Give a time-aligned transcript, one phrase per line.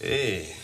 [0.00, 0.54] Hey,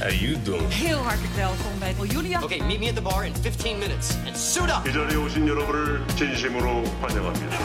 [0.00, 0.68] how you doing?
[0.68, 2.42] Heel hartelijk welkom bij Julia.
[2.42, 4.88] Okay, meet me at the bar in 15 minutes and suit up.
[4.88, 7.56] 이 자리에 오신 여러분을 진심으로 환영합니다.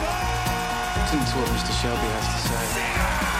[0.96, 1.72] Listen to what Mr.
[1.80, 3.37] Shelby has to say.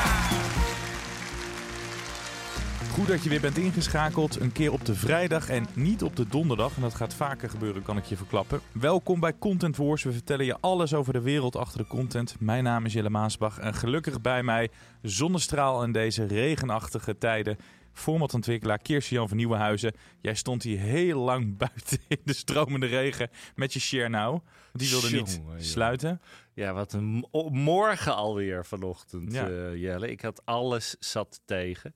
[2.90, 4.40] Goed dat je weer bent ingeschakeld.
[4.40, 6.76] Een keer op de vrijdag en niet op de donderdag.
[6.76, 8.62] En dat gaat vaker gebeuren, kan ik je verklappen.
[8.72, 10.04] Welkom bij Content Wars.
[10.04, 12.36] We vertellen je alles over de wereld achter de content.
[12.40, 13.58] Mijn naam is Jelle Maasbach.
[13.60, 14.70] En gelukkig bij mij
[15.02, 17.58] zonnestraal in deze regenachtige tijden.
[17.94, 19.94] Formatontwikkelaar Kirsten-Jan van Nieuwenhuizen.
[20.22, 24.40] Jij stond hier heel lang buiten in de stromende regen met je share nou.
[24.74, 26.22] Die wilde niet Jongen, sluiten.
[26.54, 29.48] Ja, wat een mo- morgen alweer vanochtend, Ja.
[29.50, 30.12] eh, Jelle.
[30.12, 31.96] Ik had alles zat tegen.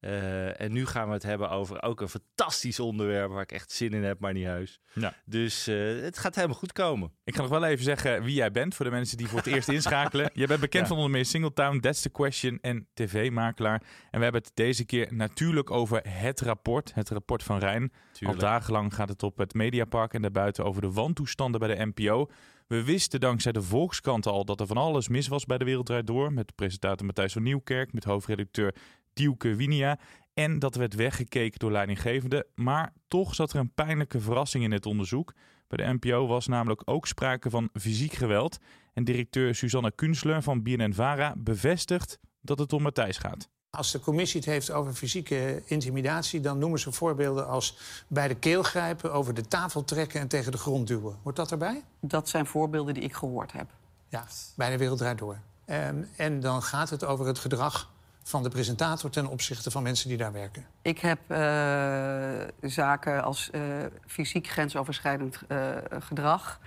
[0.00, 3.72] Eh, en nu gaan we het hebben over ook een fantastisch onderwerp waar ik echt
[3.72, 4.80] zin in heb, maar niet heus.
[4.94, 5.14] Ja.
[5.24, 7.12] Dus eh, het gaat helemaal goed komen.
[7.24, 9.46] Ik ga nog wel even zeggen wie jij bent voor de mensen die voor het
[9.54, 10.30] eerst inschakelen.
[10.34, 10.88] Jij bent bekend Ja.
[10.88, 13.82] van onder meer Singletown, That's the Question en TV-makelaar.
[14.10, 17.92] En we hebben het deze keer natuurlijk over het rapport, het rapport van Rijn.
[18.12, 18.42] Tuurlijk.
[18.42, 22.30] Al dagenlang gaat het op het Mediapark en daarbuiten over de wantoestanden bij de NPO.
[22.66, 25.86] We wisten dankzij de Volkskrant al dat er van alles mis was bij de Wereld
[25.86, 26.32] Draait Door.
[26.32, 28.74] Met presentator Matthijs van Nieuwkerk, met hoofdredacteur
[29.20, 29.98] Dielke Winia.
[30.34, 32.46] En dat werd weggekeken door leidinggevende.
[32.54, 35.32] Maar toch zat er een pijnlijke verrassing in het onderzoek.
[35.68, 38.58] Bij de NPO was namelijk ook sprake van fysiek geweld.
[38.92, 43.48] En directeur Susanne Kunstler van BNN-Vara bevestigt dat het om Matthijs gaat.
[43.70, 48.34] Als de commissie het heeft over fysieke intimidatie, dan noemen ze voorbeelden als bij de
[48.34, 51.16] keel grijpen, over de tafel trekken en tegen de grond duwen.
[51.22, 51.84] Wordt dat erbij?
[52.00, 53.70] Dat zijn voorbeelden die ik gehoord heb.
[54.08, 54.26] Ja,
[54.56, 55.38] bij de wereld draait door.
[55.64, 57.90] Ehm, en dan gaat het over het gedrag
[58.30, 60.66] van de presentator ten opzichte van mensen die daar werken.
[60.82, 63.62] Ik heb eh, zaken als eh,
[64.06, 66.60] fysiek grensoverschrijdend eh, gedrag...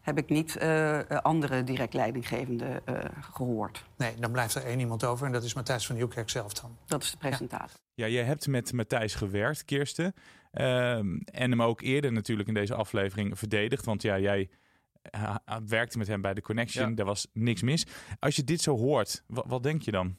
[0.00, 2.94] heb ik niet eh, andere direct leidinggevenden eh,
[3.32, 3.84] gehoord.
[3.96, 6.76] Nee, dan blijft er één iemand over en dat is Matthijs van Nieuwkerk zelf dan.
[6.86, 7.76] Dat is de presentator.
[7.94, 10.14] Ja, jij hebt met Matthijs gewerkt, Kirsten.
[10.52, 13.84] Ehm, en hem ook eerder natuurlijk in deze aflevering verdedigd.
[13.84, 14.48] Want ja, jij
[15.66, 16.88] werkte met hem bij de Connection.
[16.88, 16.94] Ja.
[16.94, 17.86] Daar was niks mis.
[18.18, 20.16] Als je dit zo hoort, wa- wat denk je dan?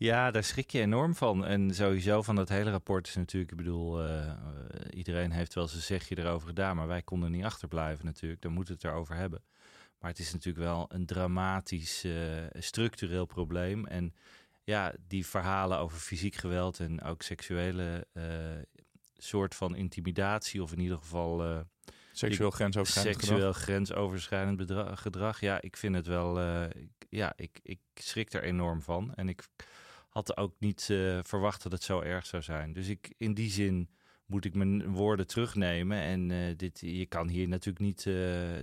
[0.00, 1.44] Ja, daar schrik je enorm van.
[1.44, 4.32] En sowieso van dat hele rapport is natuurlijk, ik bedoel, eh,
[4.90, 8.42] iedereen heeft wel zijn zegje erover gedaan, maar wij konden niet achterblijven natuurlijk.
[8.42, 9.42] Daar moeten we het erover hebben.
[9.98, 12.12] Maar het is natuurlijk wel een dramatisch eh,
[12.58, 13.86] structureel probleem.
[13.86, 14.14] En
[14.64, 18.24] ja, die verhalen over fysiek geweld en ook seksuele eh,
[19.16, 21.64] soort van intimidatie, of in ieder geval
[22.12, 23.36] Seksueel grensoverschrijdend gedrag?
[23.36, 25.40] seksueel grensoverschrijdend bedra- gedrag.
[25.40, 26.40] Ja, ik vind het wel.
[27.08, 29.14] ja, ik, ik schrik er enorm van.
[29.14, 29.44] En ik
[30.10, 32.72] had ook niet eh, verwacht dat het zo erg zou zijn.
[32.72, 33.90] Dus ik, in die zin
[34.26, 35.98] moet ik mijn woorden terugnemen.
[35.98, 38.14] En eh, dit, je kan hier natuurlijk niet eh,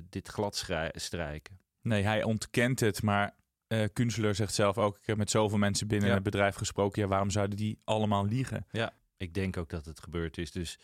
[0.10, 1.60] dit glad strijken.
[1.82, 3.36] Nee, hij ontkent het, maar
[3.68, 4.98] eh Kunstler zegt zelf ook...
[4.98, 6.14] ik heb met zoveel mensen binnen Ja.
[6.14, 7.02] het bedrijf gesproken...
[7.02, 8.66] ja, waarom zouden die allemaal liegen?
[9.18, 10.52] Ik denk ook dat het gebeurd is.
[10.52, 10.80] Dus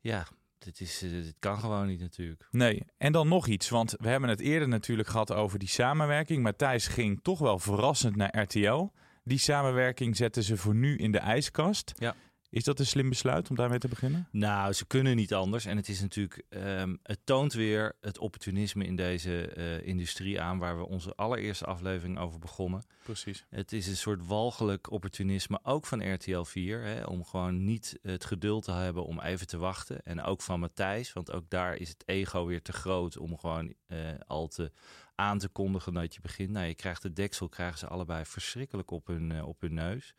[0.00, 0.26] ja,
[0.58, 2.48] dit, is, dit kan gewoon niet natuurlijk.
[2.50, 6.42] Nee, en dan nog iets, want we hebben het eerder natuurlijk gehad over die samenwerking.
[6.42, 8.90] Matthijs ging toch wel verrassend naar RTL.
[9.28, 11.94] Die samenwerking zetten ze voor nu in de ijskast.
[11.98, 12.14] Ja.
[12.50, 14.28] Is dat een slim besluit om daarmee te beginnen?
[14.30, 15.64] Nou, ze kunnen niet anders.
[15.64, 20.58] En het is natuurlijk, ehm, het toont weer het opportunisme in deze eh, industrie aan,
[20.58, 22.82] waar we onze allereerste aflevering over begonnen.
[23.02, 23.44] Precies.
[23.48, 28.24] Het is een soort walgelijk opportunisme, ook van RTL 4, hè, om gewoon niet het
[28.24, 30.02] geduld te hebben om even te wachten.
[30.02, 33.74] En ook van Matthijs, want ook daar is het ego weer te groot om gewoon
[33.86, 34.72] eh, al te
[35.14, 36.50] aan te kondigen dat je begint.
[36.50, 40.14] Nou, je krijgt de deksel, krijgen ze allebei verschrikkelijk op hun, eh, op hun neus.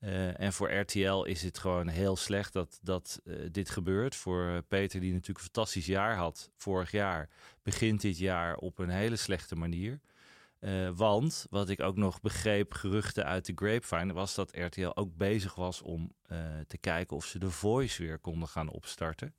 [0.00, 4.16] Eh, en voor RTL is het gewoon heel slecht dat, dat eh, dit gebeurt.
[4.16, 7.28] Voor eh, Peter, die natuurlijk een fantastisch jaar had vorig jaar,
[7.62, 10.00] begint dit jaar op een hele slechte manier.
[10.94, 15.54] Want wat ik ook nog begreep, geruchten uit de Grapevine, was dat RTL ook bezig
[15.54, 16.12] was om
[16.66, 19.34] te kijken of ze de Voice weer konden gaan opstarten.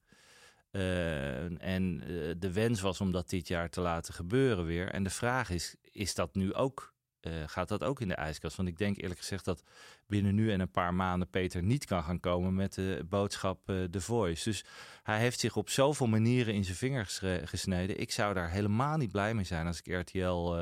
[1.57, 2.03] En
[2.39, 4.89] de wens was om dat dit jaar te laten gebeuren weer.
[4.89, 6.90] En de vraag is, is dat nu ook
[7.21, 8.55] eh, gaat dat ook in de ijskast.
[8.55, 9.63] Want ik denk eerlijk gezegd dat
[10.07, 13.83] binnen nu en een paar maanden Peter niet kan gaan komen met de boodschap uh,
[13.83, 14.49] The Voice.
[14.49, 14.65] Dus
[15.03, 17.99] hij heeft zich op zoveel manieren in zijn vingers gesneden.
[17.99, 20.55] Ik zou daar helemaal niet blij mee zijn als ik RTL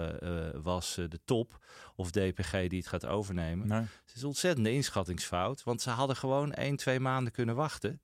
[0.62, 1.66] was, de top
[1.96, 3.72] of DPG die het gaat overnemen.
[3.72, 8.02] Het is een ontzettende inschattingsfout, want ze hadden gewoon één, twee maanden kunnen wachten.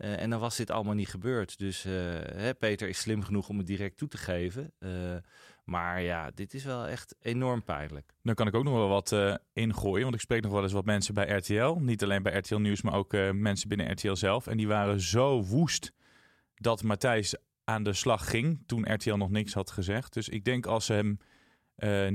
[0.00, 1.58] Uh, en dan was dit allemaal niet gebeurd.
[1.58, 1.92] Dus uh,
[2.34, 4.72] hè, Peter is slim genoeg om het direct toe te geven.
[4.78, 4.90] Uh,
[5.64, 8.12] maar ja, dit is wel echt enorm pijnlijk.
[8.22, 10.02] Dan kan ik ook nog wel wat ingooien.
[10.02, 11.72] Want ik spreek nog wel eens wat mensen bij RTL.
[11.78, 14.46] Niet alleen bij RTL Nieuws, maar ook mensen binnen RTL zelf.
[14.46, 15.92] En die waren zo woest
[16.54, 20.12] dat Matthijs aan de slag ging toen RTL nog niks had gezegd.
[20.12, 21.18] Dus ik denk als ze hem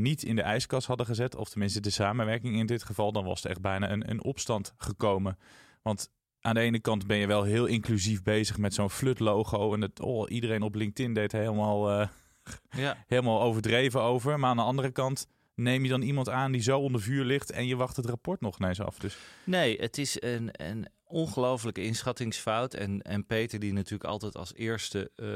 [0.01, 3.43] niet in de ijskast hadden gezet, of tenminste de samenwerking in dit geval, dan was
[3.43, 5.37] er echt bijna een, een opstand gekomen.
[5.81, 6.09] Want
[6.45, 9.73] aan de ene kant ben je wel heel inclusief bezig met zo'n flut-logo.
[9.73, 12.07] En het, oh, iedereen op LinkedIn deed helemaal, uh,
[12.83, 12.97] ja.
[13.07, 14.39] helemaal overdreven over.
[14.39, 17.51] Maar aan de andere kant neem je dan iemand aan die zo onder vuur ligt
[17.51, 18.99] en je wacht het rapport nog ineens af.
[18.99, 19.17] Dus...
[19.43, 22.73] Nee, het is een, een ongelofelijke inschattingsfout.
[22.73, 25.27] En, en Peter, die natuurlijk altijd als eerste uh,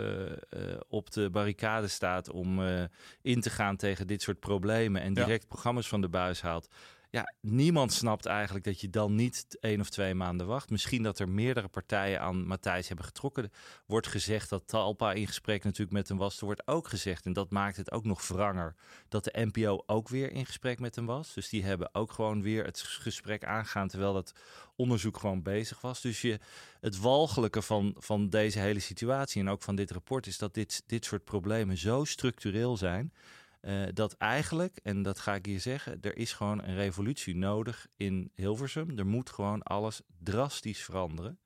[0.62, 2.84] uh, op de barricade staat om uh,
[3.22, 5.48] in te gaan tegen dit soort problemen en direct ja.
[5.48, 6.68] programma's van de buis haalt
[7.12, 10.70] ja, niemand snapt eigenlijk dat je dan niet één of twee maanden wacht.
[10.70, 13.52] Misschien dat er meerdere partijen aan Matthijs hebben getrokken.
[13.86, 16.40] Wordt gezegd dat Talpa in gesprek natuurlijk met hem was.
[16.40, 18.76] Er wordt ook gezegd, en dat maakt het ook nog wranger,
[19.08, 21.34] dat de NPO ook weer in gesprek met hem was.
[21.34, 24.34] Dus die hebben ook gewoon weer het gesprek aangaan terwijl dat
[24.76, 26.02] onderzoek gewoon bezig was.
[26.02, 26.40] Dus je,
[26.80, 30.84] het walgelijke van, van deze hele situatie en ook van dit rapport is dat dit,
[30.86, 33.14] dit soort problemen zo structureel zijn
[33.62, 37.88] uh, dat eigenlijk, en dat ga ik hier zeggen, er is gewoon een revolutie nodig
[37.98, 38.98] in Hilversum.
[38.98, 41.40] Er moet gewoon alles drastisch veranderen.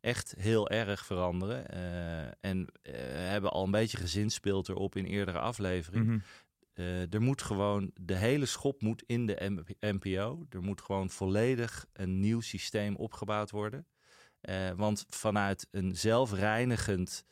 [0.00, 1.74] Echt heel erg veranderen.
[1.74, 6.12] Uh, en uh, hebben al een beetje gezinspeeld erop in eerdere afleveringen.
[6.12, 6.22] Mm
[6.74, 7.06] -hmm.
[7.10, 10.46] er moet gewoon, de hele schop moet in de NPO.
[10.50, 13.86] Er moet gewoon volledig een nieuw systeem opgebouwd worden.
[14.76, 17.24] want vanuit een zelfreinigend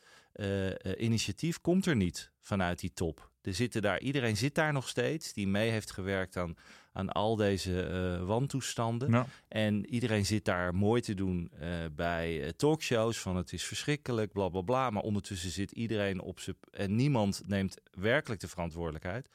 [0.97, 3.31] initiatief komt er niet vanuit die top.
[3.47, 6.55] Er zitten daar, iedereen zit daar nog steeds die mee heeft gewerkt aan,
[6.93, 9.25] aan al deze uh, wantoestanden.
[9.47, 14.31] En iedereen zit daar mooi te doen uh, bij uh, talkshows van het is verschrikkelijk,
[14.31, 14.89] bla bla bla.
[14.89, 16.55] Maar ondertussen zit iedereen op zijn.
[16.71, 19.29] En niemand neemt werkelijk de verantwoordelijkheid.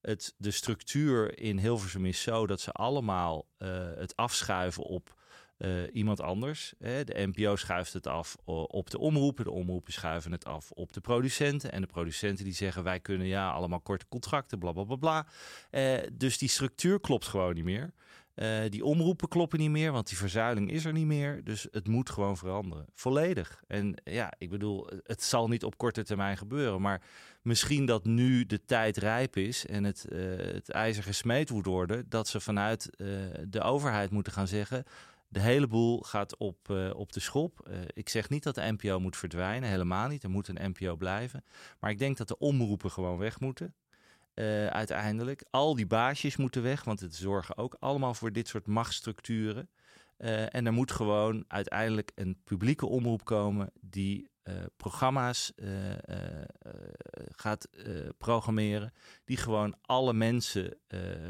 [0.00, 3.46] Het, de structuur in Hilversum is zo dat ze allemaal
[3.96, 5.14] het afschuiven op
[5.58, 6.74] uh, iemand anders.
[6.78, 7.04] Hè.
[7.04, 9.44] De NPO schuift het af op de omroepen.
[9.44, 11.72] De omroepen schuiven het af op de producenten.
[11.72, 15.26] En de producenten die zeggen wij kunnen ja allemaal korte contracten, bla bla bla.
[15.70, 17.92] Uh, dus die structuur klopt gewoon niet meer.
[18.34, 21.44] Uh, die omroepen kloppen niet meer, want die verzuiling is er niet meer.
[21.44, 22.86] Dus het moet gewoon veranderen.
[22.94, 23.62] Volledig.
[23.66, 26.80] En ja, ik bedoel, het zal niet op korte termijn gebeuren.
[26.80, 27.02] Maar
[27.42, 30.06] misschien dat nu de tijd rijp is en het,
[30.52, 32.08] het ijzer gesmeed moet worden.
[32.08, 32.90] Dat ze vanuit
[33.48, 34.84] de overheid moeten gaan zeggen
[35.28, 37.68] de hele boel gaat op, uh, op de schop.
[37.70, 40.22] Uh, ik zeg niet dat de NPO moet verdwijnen, helemaal niet.
[40.22, 41.44] Er moet een NPO blijven.
[41.80, 43.74] Maar ik denk dat de omroepen gewoon weg moeten.
[44.34, 45.44] Uh, uiteindelijk.
[45.50, 49.68] Al die baasjes moeten weg, want het zorgen ook allemaal voor dit soort machtsstructuren.
[50.16, 54.30] en er moet gewoon uiteindelijk een publieke omroep komen die
[54.76, 55.52] programma's
[57.30, 57.68] gaat
[58.18, 58.92] programmeren.
[59.24, 60.78] Die gewoon alle mensen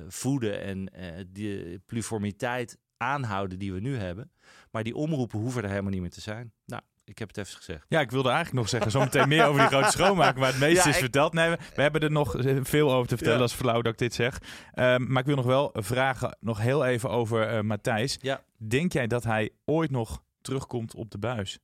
[0.08, 0.88] voeden en
[1.32, 4.30] die pluriformiteit aanhouden die we nu hebben.
[4.70, 6.52] Maar die omroepen hoeven er helemaal niet meer te zijn.
[6.64, 7.86] Nou, ik heb het even gezegd.
[7.88, 10.88] Ja, ik wilde eigenlijk nog zeggen, zometeen meer over die grote schoonmaken, maar het meeste
[10.88, 11.32] is verteld.
[11.32, 14.14] Nee, we, we, hebben er nog veel over te vertellen, als flauw dat ik dit
[14.14, 14.42] zeg.
[14.74, 18.18] Um, maar ik wil nog wel vragen, nog heel even over uh, Matthijs.
[18.20, 18.42] Ja.
[18.56, 21.58] Denk jij dat hij ooit nog terugkomt op de buis?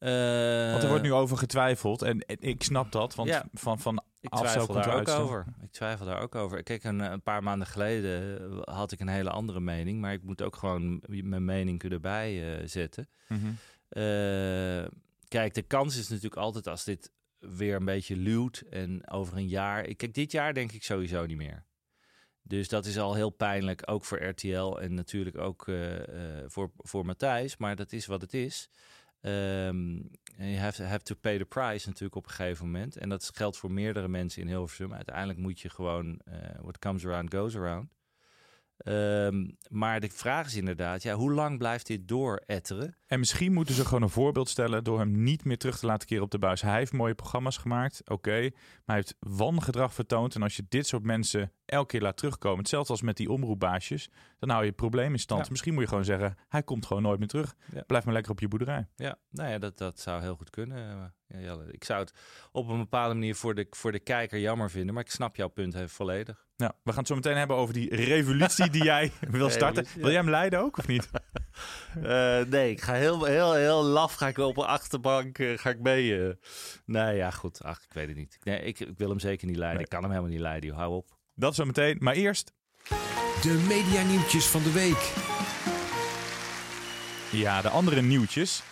[0.00, 3.44] Uh, want er wordt nu over getwijfeld en, en ik snap dat, want ja.
[3.52, 5.46] van, van ik twijfel daar ook over.
[5.62, 6.62] Ik twijfel daar ook over.
[6.62, 10.42] Kijk, een, een, paar maanden geleden had ik een hele andere mening, maar ik moet
[10.42, 13.08] ook gewoon mijn mening kunnen bijzetten.
[13.28, 13.56] Uh, mm -hmm.
[14.02, 14.88] uh,
[15.28, 19.48] kijk, de kans is natuurlijk altijd als dit weer een beetje luwt en over een
[19.48, 19.94] jaar.
[19.94, 21.64] Kijk, dit jaar denk ik sowieso niet meer.
[22.42, 25.94] Dus dat is al heel pijnlijk, ook voor RTL en natuurlijk ook uh,
[26.46, 27.56] voor, voor Matthijs.
[27.56, 28.70] Maar dat is wat het is.
[29.22, 32.96] Um, je have, have to pay the price natuurlijk op een gegeven moment.
[32.96, 34.94] En dat geldt voor meerdere mensen in Hilversum.
[34.94, 37.88] Uiteindelijk moet je gewoon, uh, what comes around goes around.
[38.84, 42.96] Um, maar de vraag is inderdaad, ja, hoe lang blijft dit dooretteren?
[43.06, 46.08] En misschien moeten ze gewoon een voorbeeld stellen door hem niet meer terug te laten
[46.08, 46.60] keren op de buis.
[46.60, 48.50] Hij heeft mooie programma's gemaakt, oké, maar
[48.84, 50.34] hij heeft wangedrag vertoond.
[50.34, 54.10] En als je dit soort mensen elke keer laat terugkomen, hetzelfde als met die omroepbaasjes,
[54.40, 55.42] dan hou je het probleem in stand.
[55.44, 55.50] Ja.
[55.50, 57.54] Misschien moet je gewoon zeggen, hij komt gewoon nooit meer terug.
[57.74, 57.82] Ja.
[57.86, 58.88] Blijf maar lekker op je boerderij.
[58.96, 61.12] Ja, nou ja, dat, dat zou heel goed kunnen.
[61.38, 62.12] Ja, ik zou het
[62.52, 65.48] op een bepaalde manier voor de, voor de kijker jammer vinden, maar ik snap jouw
[65.48, 66.46] punt even volledig.
[66.56, 69.86] Ja, we gaan het zo meteen hebben over die revolutie die jij wil starten.
[69.94, 71.10] Wil jij hem leiden ook of niet?
[72.02, 75.70] Eh, nee, ik ga heel, heel, heel laf ga ik op een achterbank eh, ga
[75.70, 76.26] ik mee.
[76.28, 76.34] eh.
[76.84, 77.62] nee, ja, goed.
[77.62, 78.38] Ach, ik weet het niet.
[78.42, 79.76] Nee, ik, ik wil hem zeker niet leiden.
[79.76, 79.84] Nee.
[79.84, 80.68] Ik kan hem helemaal niet leiden.
[80.68, 80.78] joh.
[80.78, 81.18] Hou op.
[81.34, 81.96] Dat zo meteen.
[82.00, 82.52] Maar eerst,
[83.42, 85.12] De medianieuwtjes van de week.
[87.30, 88.62] ja, de andere nieuwtjes.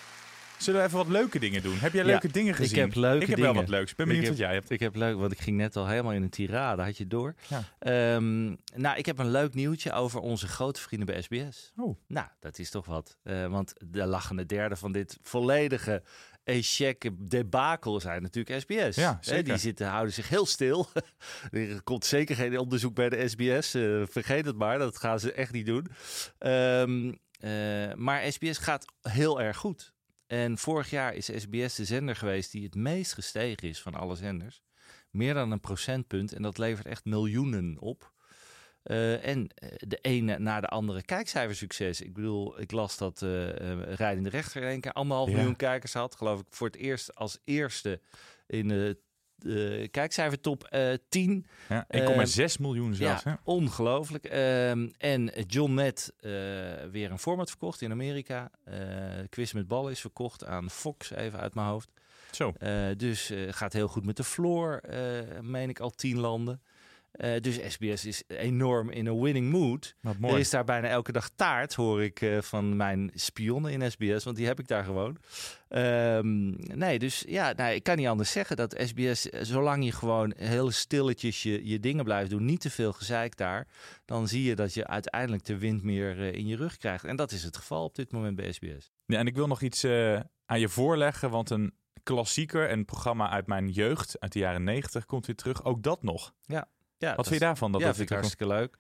[0.59, 1.79] Zullen we even wat leuke dingen doen?
[1.79, 2.79] Heb jij Ja, leuke dingen ik gezien?
[2.79, 3.91] heb leuke Ik heb wel wat leuks.
[3.91, 4.71] Ik ben Ik benieuwd heb- wat jij hebt.
[4.71, 6.83] Ik heb leuk, want ik ging net al helemaal in een tirade.
[6.83, 7.35] Had je het door?
[7.49, 7.63] Ja.
[7.79, 11.73] Ehm, nou, ik heb een leuk nieuwtje over onze grote vrienden bij SBS.
[11.77, 11.99] Oh.
[12.09, 13.17] Nou, dat is toch wat.
[13.23, 16.03] Eh, want de lachende derde van dit volledige
[16.49, 18.97] échec debakel zijn natuurlijk SBS.
[18.97, 19.45] Ja, zeker.
[19.45, 20.89] die zitten, houden zich heel stil.
[21.51, 23.75] er komt zeker geen onderzoek bij de SBS.
[23.75, 25.87] eh, vergeet het maar, dat gaan ze echt niet doen.
[26.39, 29.93] Ehm, eh, maar SBS gaat heel erg goed.
[30.27, 34.17] En vorig jaar is SBS de zender geweest die het meest gestegen is van alle
[34.17, 34.63] zenders.
[35.11, 36.33] Meer dan een procentpunt.
[36.33, 38.13] En dat levert echt miljoenen op.
[38.89, 42.01] Eh, en eh, de ene na de andere kijkcijfersucces.
[42.01, 43.49] Ik bedoel, ik las dat eh,
[43.95, 45.35] Rijdende Rechter in één keer anderhalf Ja.
[45.37, 46.15] miljoen kijkers had.
[46.15, 48.01] Geloof ik voor het eerst als eerste
[48.47, 48.99] in de
[49.39, 51.47] eh, kijkcijfertop eh 10.
[51.69, 53.23] Ja, Ehm, 1,6 miljoen zelfs.
[53.23, 53.37] Ja, hè?
[53.45, 54.25] ongelooflijk.
[54.25, 56.13] Ehm, en John Net
[56.91, 58.51] weer een format verkocht in Amerika.
[59.29, 61.89] Quiz met ballen is verkocht aan Fox, even uit mijn hoofd.
[62.31, 62.53] Zo.
[62.97, 64.81] Dus gaat heel goed met de floor,
[65.41, 66.63] meen ik al tien landen.
[67.11, 69.95] Eh, dus SBS is enorm in een winning mood.
[70.01, 70.35] Wat mooi.
[70.35, 74.25] Er is daar bijna elke dag taart, hoor ik eh, van mijn spionnen in SBS,
[74.25, 75.17] want die heb ik daar gewoon.
[75.69, 79.93] Ehm, nee, dus ja, nou, ik kan niet anders zeggen dat SBS, eh, zolang je
[79.93, 83.67] gewoon heel stilletjes je, je dingen blijft doen, niet te veel gezeik daar,
[84.05, 87.05] dan zie je dat je uiteindelijk de wind meer in je rug krijgt.
[87.05, 88.93] En dat is het geval op dit moment bij SBS.
[89.07, 89.85] Ja, en ik wil nog iets
[90.47, 91.73] aan je voorleggen, want een
[92.03, 95.65] klassieker, een programma uit mijn jeugd, uit de jaren 90, komt weer terug.
[95.65, 96.35] Ook dat nog.
[96.45, 97.73] Ja, ja, Wat vind je daarvan?
[97.73, 98.79] Dat ja, dat vind ik hartstikke leuk.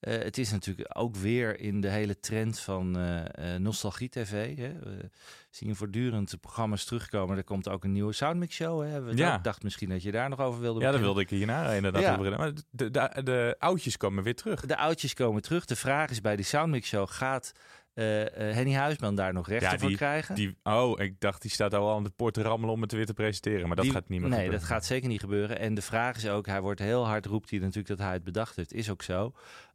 [0.00, 4.56] Eh, het is natuurlijk ook weer in de hele trend van eh, eh, nostalgie-tv.
[4.56, 4.72] Hè.
[4.78, 5.10] We
[5.50, 7.36] zien voortdurend de programma's terugkomen.
[7.36, 8.82] Er komt ook een nieuwe Soundmix Show.
[8.82, 9.02] Hè.
[9.02, 9.38] We Ja.
[9.38, 11.14] dacht misschien dat je daar nog over wilde Ja, daar beginnen.
[11.14, 12.16] wilde ik hierna inderdaad Ja.
[12.16, 12.38] over.
[12.38, 14.60] Maar de, de, de oudjes komen weer terug.
[14.66, 15.64] De oudjes komen terug.
[15.64, 17.52] De vraag is bij die Soundmix Show, gaat
[17.94, 20.34] Henny Huisman daar nog rechten voor die, krijgen?
[20.34, 23.06] die, oh, ik dacht die staat al aan de poort te rammelen om het weer
[23.06, 23.66] te presenteren.
[23.66, 24.60] Maar dat Die- gaat niet meer Nee, gebeuren.
[24.60, 25.58] dat gaat zeker niet gebeuren.
[25.58, 28.24] En de vraag is ook, hij wordt heel hard, roept hij natuurlijk dat hij het
[28.24, 28.72] bedacht heeft.
[28.72, 29.32] Is ook zo.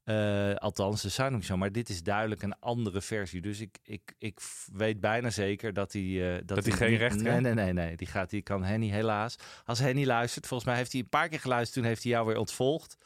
[0.08, 1.58] Eh, althans, de Soundmix Show.
[1.58, 3.42] Maar dit is duidelijk een andere versie.
[3.42, 4.40] Dus ik, ik, ik
[4.74, 6.36] weet bijna zeker dat hij...
[6.36, 7.42] eh, Dat hij geen recht Nee, krijgt?
[7.42, 7.74] nee, nee.
[7.74, 7.96] nee.
[7.98, 9.36] Die, gaat, die kan Henny helaas.
[9.66, 11.74] Als Henny luistert, volgens mij heeft hij een paar keer geluisterd.
[11.80, 12.98] Toen heeft hij jou weer ontvolgd.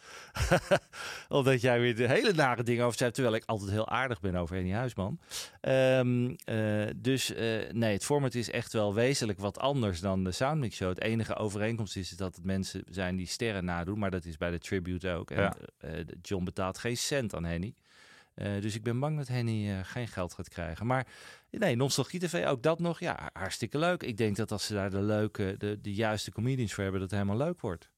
[1.29, 3.12] Omdat jij weer de hele nare dingen over zei.
[3.12, 5.20] Terwijl ik altijd heel aardig ben over Henny Huisman.
[5.62, 7.34] Ehm, eh, dus
[7.72, 10.89] nee, het format is echt wel wezenlijk wat anders dan de Soundmix Show.
[10.89, 14.00] Het enige overeenkomst is dat het mensen zijn die sterren nadoen.
[14.00, 15.31] Maar dat is bij de tribute ook.
[15.31, 15.55] En Ja.
[16.22, 17.74] John betaalt geen cent aan Henny.
[18.33, 20.86] Eh, dus ik ben bang dat Henny eh, geen geld gaat krijgen.
[20.86, 21.07] Maar
[21.50, 23.00] nee, Nostalgie TV, ook dat nog.
[23.00, 24.03] Ja, hartstikke leuk.
[24.03, 27.12] Ik denk dat als ze daar de leuke, de, de juiste comedians voor hebben, dat
[27.12, 27.89] het helemaal leuk wordt.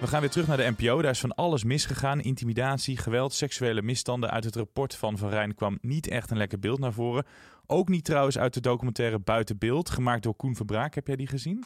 [0.00, 1.02] We gaan weer terug naar de NPO.
[1.02, 2.20] Daar is van alles misgegaan.
[2.20, 4.30] Intimidatie, geweld, seksuele misstanden.
[4.30, 7.24] Uit het rapport van Van Rijn kwam niet echt een lekker beeld naar voren.
[7.66, 10.94] Ook niet trouwens uit de documentaire Buiten Beeld, gemaakt door Koen Verbraak.
[10.94, 11.64] Heb jij die gezien?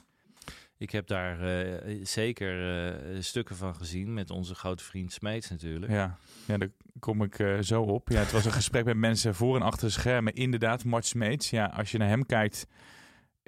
[0.85, 5.93] Ik heb daar eh, zeker eh, stukken van gezien met onze grote vriend Smeets natuurlijk.
[5.93, 8.09] Ja, ja daar kom ik eh, zo op.
[8.09, 10.35] Ja, het was een gesprek met mensen voor en achter de schermen.
[10.35, 11.51] Inderdaad, Mart Smeets.
[11.51, 12.67] Ja, als je naar hem kijkt...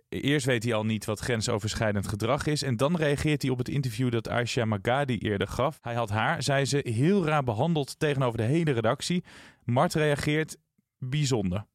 [0.09, 2.62] Eerst weet hij al niet wat grensoverschrijdend gedrag is.
[2.62, 5.78] En dan reageert hij op het interview dat Aisha Magadi eerder gaf.
[5.83, 9.25] Hij had haar, zei ze, heel raar behandeld tegenover de hele redactie.
[9.64, 10.57] Mart reageert
[10.99, 11.66] bijzonder.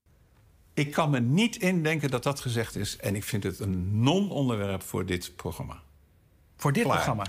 [0.74, 2.98] Ik kan me niet indenken dat dat gezegd is.
[2.98, 5.82] En ik vind het een non-onderwerp voor dit programma.
[6.58, 6.96] Voor dit Klaar.
[6.96, 7.25] programma?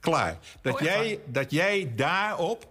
[0.00, 0.38] Klaar.
[0.62, 2.68] Dat, Oh, jij, dat jij daarop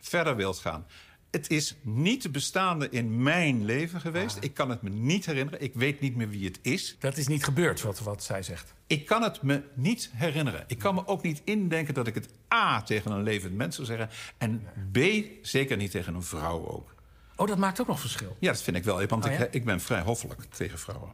[0.00, 0.86] verder wilt gaan.
[1.30, 4.38] Het is niet bestaande in mijn leven geweest.
[4.40, 5.62] Ik kan het me niet herinneren.
[5.62, 6.96] Ik weet niet meer wie het is.
[6.98, 8.74] Dat is niet gebeurd, wat, wat zij zegt.
[8.86, 10.64] Ik kan het me niet herinneren.
[10.66, 13.86] Ik kan me ook niet indenken dat ik het A tegen een levend mens zou
[13.86, 14.08] zeggen...
[14.38, 14.98] en B
[15.42, 16.93] zeker niet tegen een vrouw ook.
[17.36, 18.36] Oh, dat maakt ook nog verschil.
[18.40, 19.06] Ja, dat vind ik wel.
[19.06, 19.46] Want Oh, ik, ja?
[19.50, 21.10] ik ben vrij hoffelijk tegen vrouwen.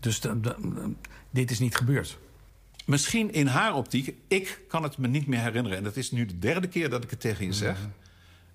[0.00, 0.92] Dus de- de-
[1.30, 2.18] dit is niet gebeurd.
[2.86, 4.14] Misschien in haar optiek.
[4.28, 5.78] Ik kan het me niet meer herinneren.
[5.78, 7.78] En dat is nu de derde keer dat ik het tegen je zeg.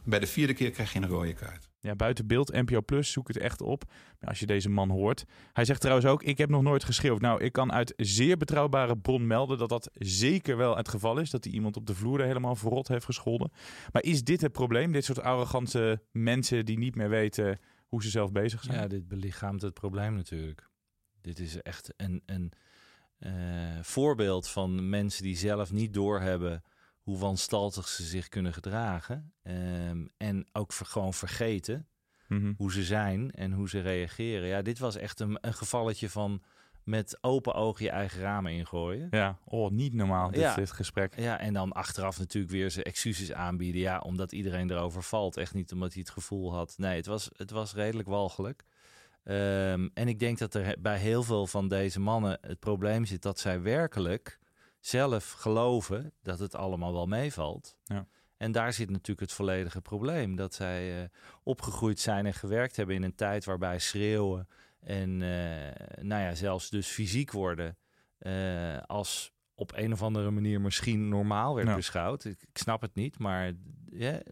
[0.03, 1.67] Bij de vierde keer krijg je een rode kaart.
[1.85, 3.83] Ja, buiten beeld, NPO Plus, zoek het echt op.
[4.21, 5.25] Als je deze man hoort.
[5.53, 7.21] Hij zegt trouwens ook, ik heb nog nooit geschreeuwd.
[7.21, 11.29] Nou, ik kan uit zeer betrouwbare bron melden dat dat zeker wel het geval is.
[11.29, 13.51] Dat hij iemand op de vloer er helemaal verrot heeft gescholden.
[13.91, 14.91] Maar is dit het probleem?
[14.91, 18.81] Dit soort arrogante mensen die niet meer weten hoe ze zelf bezig zijn.
[18.81, 20.69] Ja, dit belichaamt het probleem natuurlijk.
[21.21, 22.51] Dit is echt een, een
[23.17, 23.31] eh,
[23.81, 26.63] voorbeeld van mensen die zelf niet doorhebben
[27.05, 29.33] hoe wanstaltig ze zich kunnen gedragen.
[29.43, 31.87] Ehm, en ook ver- gewoon vergeten
[32.27, 32.53] Mhm.
[32.57, 34.47] hoe ze zijn en hoe ze reageren.
[34.47, 36.41] Ja, dit was echt een, een gevalletje van
[36.83, 39.07] met open ogen je eigen ramen ingooien.
[39.11, 40.55] Ja, oh, niet normaal dit, Ja.
[40.55, 41.19] dit gesprek.
[41.19, 43.81] Ja, en dan achteraf natuurlijk weer zijn excuses aanbieden.
[43.81, 45.37] Ja, omdat iedereen erover valt.
[45.37, 46.73] Echt niet omdat hij het gevoel had.
[46.77, 48.63] Nee, het was, het was redelijk walgelijk.
[49.23, 53.21] Ehm, en ik denk dat er bij heel veel van deze mannen het probleem zit
[53.21, 54.39] dat zij werkelijk
[54.85, 57.77] zelf geloven dat het allemaal wel meevalt.
[57.83, 58.07] Ja.
[58.37, 60.35] En daar zit natuurlijk het volledige probleem.
[60.35, 61.09] Dat zij eh,
[61.43, 64.47] opgegroeid zijn en gewerkt hebben in een tijd waarbij schreeuwen
[64.79, 67.77] en eh, nou ja, zelfs dus fysiek worden
[68.17, 71.75] eh, als op een of andere manier misschien normaal werd Ja.
[71.75, 72.25] beschouwd.
[72.25, 73.51] Ik, ik snap het niet, maar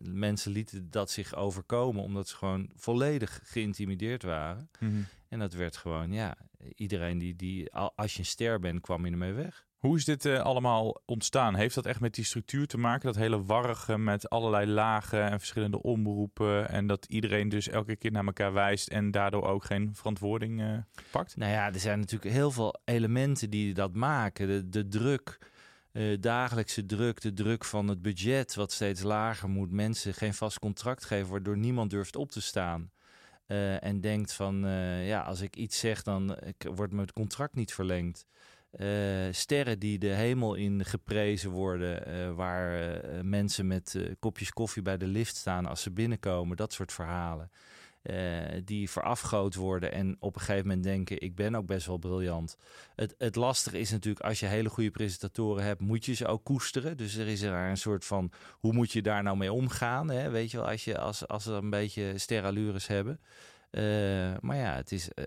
[0.01, 4.69] mensen lieten dat zich overkomen omdat ze gewoon volledig geïntimideerd waren.
[4.79, 5.01] Mhm.
[5.29, 6.37] En dat werd gewoon, ja,
[6.75, 9.65] iedereen die, die al- als je een ster bent, kwam je ermee weg.
[9.83, 11.55] Hoe is dit eh, allemaal ontstaan?
[11.55, 13.05] Heeft dat echt met die structuur te maken?
[13.05, 16.69] Dat hele warrige met allerlei lagen en verschillende omroepen.
[16.69, 20.77] En dat iedereen dus elke keer naar elkaar wijst en daardoor ook geen verantwoording eh,
[21.11, 21.35] pakt?
[21.35, 24.71] Nou ja, er zijn natuurlijk heel veel elementen die dat maken.
[24.71, 25.37] De, druk,
[25.91, 29.71] eh, dagelijkse druk, de druk van het budget wat steeds lager moet.
[29.71, 32.91] Mensen geen vast contract geven, waardoor niemand durft op te staan.
[33.79, 34.67] En denkt van,
[35.03, 38.25] ja, als ik iets zeg, dan wordt mijn contract niet verlengd.
[38.73, 38.87] Eh,
[39.31, 44.97] sterren die de hemel in geprezen worden, eh, waar eh, mensen met kopjes koffie bij
[44.97, 47.51] de lift staan als ze binnenkomen, dat soort verhalen.
[48.65, 52.57] Die verafgoot worden en op een gegeven moment denken: ik ben ook best wel briljant.
[52.95, 56.43] Het, het lastige is natuurlijk, als je hele goede presentatoren hebt, moet je ze ook
[56.43, 56.97] koesteren.
[56.97, 60.09] Dus er is er een soort van: hoe moet je daar nou mee omgaan?
[60.09, 60.29] Hè?
[60.29, 63.19] Weet je wel, als, je, als, als ze een beetje sterallures hebben.
[63.73, 65.23] Eh, maar ja, het is eh,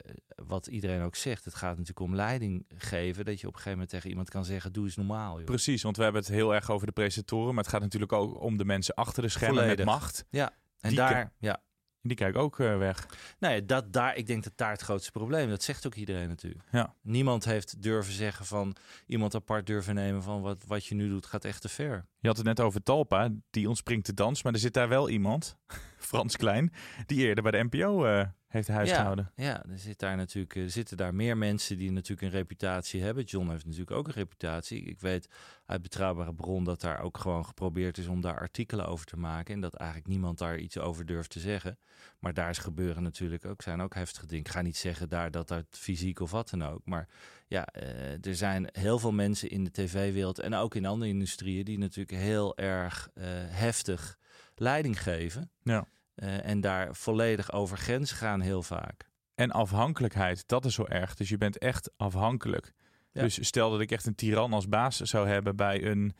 [0.46, 1.44] wat iedereen ook zegt.
[1.44, 3.24] Het gaat natuurlijk om leiding geven.
[3.24, 5.36] Dat je op een gegeven moment tegen iemand kan zeggen: doe eens normaal.
[5.36, 5.44] Joh.
[5.44, 7.54] Precies, want we hebben het heel erg over de presentatoren.
[7.54, 9.76] Maar het gaat natuurlijk ook om de mensen achter de schermen Volledig.
[9.84, 10.24] met macht.
[10.30, 11.62] Ja, en Die daar, ja.
[12.06, 13.06] Die kijken ook eh, weg.
[13.38, 15.48] Nou ja, dat, daar, ik denk dat daar het grootste probleem.
[15.48, 16.64] Dat zegt ook iedereen natuurlijk.
[16.70, 16.94] Ja.
[17.02, 21.26] Niemand heeft durven zeggen van iemand apart durven nemen van wat, wat je nu doet
[21.26, 22.06] gaat echt te ver.
[22.18, 24.42] Je had het net over Talpa, die ontspringt de dans.
[24.42, 25.56] Maar er zit daar wel iemand,
[25.98, 26.72] Frans Klein,
[27.06, 28.26] die eerder bij de NPO eh,
[28.56, 29.14] heeft huis ja.
[29.34, 33.24] Ja, er, zit daar natuurlijk, er zitten daar meer mensen die natuurlijk een reputatie hebben.
[33.24, 34.82] John heeft natuurlijk ook een reputatie.
[34.82, 35.28] Ik weet
[35.66, 39.54] uit betrouwbare bron dat daar ook gewoon geprobeerd is om daar artikelen over te maken.
[39.54, 41.78] En dat eigenlijk niemand daar iets over durft te zeggen.
[42.18, 44.44] Maar daar is gebeuren natuurlijk ook, zijn ook heftige dingen.
[44.44, 46.80] Ik ga niet zeggen daar dat dat fysiek of wat dan ook.
[46.84, 47.08] Maar
[47.46, 51.64] ja, eh, er zijn heel veel mensen in de tv-wereld en ook in andere industrieën
[51.64, 54.18] die natuurlijk heel erg eh, heftig
[54.54, 55.50] leiding geven.
[55.62, 55.86] Ja.
[56.16, 59.08] Eh, en daar volledig over grenzen gaan heel vaak.
[59.34, 61.14] En afhankelijkheid, dat is zo erg.
[61.14, 62.72] Dus je bent echt afhankelijk.
[63.12, 63.22] Ja.
[63.22, 66.14] Dus stel dat ik echt een tiran als baas zou hebben bij een,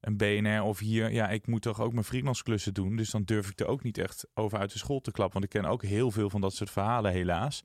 [0.00, 1.12] een BNR of hier.
[1.12, 2.96] Ja, ik moet toch ook mijn freelance klussen doen.
[2.96, 5.40] Dus dan durf ik er ook niet echt over uit de school te klappen.
[5.40, 7.64] Want ik ken ook heel veel van dat soort verhalen helaas.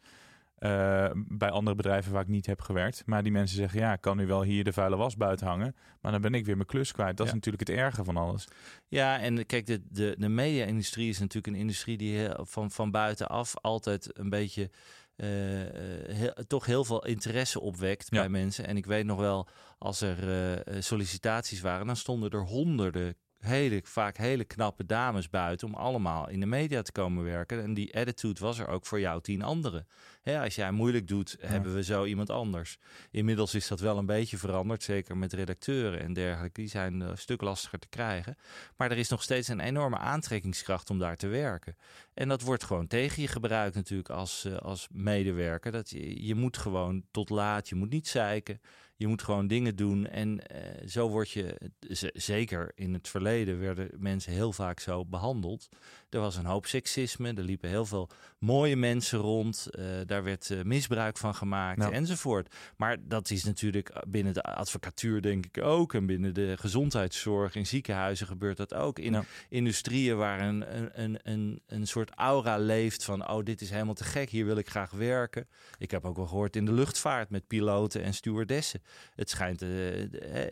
[0.55, 3.03] Eh, bij andere bedrijven waar ik niet heb gewerkt.
[3.05, 5.75] Maar die mensen zeggen, ja, ik kan nu wel hier de vuile was buiten hangen.
[6.01, 7.17] Maar dan ben ik weer mijn klus kwijt.
[7.17, 8.47] Dat is natuurlijk het erge van alles.
[8.87, 13.55] Ja, en kijk, de, de, de media-industrie is natuurlijk een industrie die van, van buitenaf
[13.57, 14.69] altijd een beetje
[15.15, 18.19] eh, eh, heel- toch heel veel interesse opwekt Ja.
[18.19, 18.67] bij mensen.
[18.67, 24.17] En ik weet nog wel, als er sollicitaties waren, dan stonden er honderden hele, vaak
[24.17, 27.63] hele knappe dames buiten om allemaal in de media te komen werken.
[27.63, 29.87] En die attitude was er ook voor jou tien anderen.
[30.25, 32.77] Hè, als jij moeilijk doet, hebben we zo iemand anders.
[33.11, 36.61] Inmiddels is dat wel een beetje veranderd, zeker met redacteuren en dergelijke.
[36.61, 38.37] Die zijn eh, een stuk lastiger te krijgen.
[38.77, 41.75] Maar er is nog steeds een enorme aantrekkingskracht om daar te werken.
[42.13, 45.71] En dat wordt gewoon tegen je gebruikt natuurlijk als, eh, als medewerker.
[45.71, 48.61] Dat je, je moet gewoon tot laat, je moet niet zeiken.
[48.97, 50.07] Je moet gewoon dingen doen.
[50.07, 51.71] En eh, zo word je,
[52.13, 55.69] zeker in het verleden werden mensen heel vaak zo behandeld.
[56.09, 58.09] Er was een hoop seksisme, er liepen heel veel
[58.39, 59.67] mooie mensen rond.
[60.05, 62.55] daar werd eh, misbruik van gemaakt enzovoort.
[62.77, 65.93] Maar dat is natuurlijk binnen de advocatuur denk ik ook.
[65.93, 68.99] En binnen de gezondheidszorg, in ziekenhuizen gebeurt dat ook.
[68.99, 70.65] In industrieën waar een,
[71.01, 73.29] een, een, een, soort aura leeft van...
[73.29, 75.47] oh, dit is helemaal te gek, hier wil ik graag werken.
[75.77, 78.81] Ik heb ook wel gehoord in de luchtvaart met piloten en stewardessen.
[79.15, 80.51] Het schijnt, eh, eh,